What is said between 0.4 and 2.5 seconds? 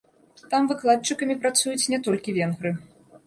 Там выкладчыкамі працуюць не толькі